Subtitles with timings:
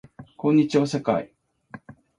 [0.35, 1.31] こんにちは世界